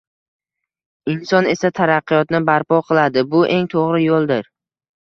inson 1.13 1.51
esa 1.53 1.71
taraqqiyotni 1.81 2.43
barpo 2.51 2.81
qiladi, 2.89 3.27
bu 3.37 3.47
eng 3.59 3.73
to‘g‘ri 3.77 4.07
yo‘ldir. 4.11 4.53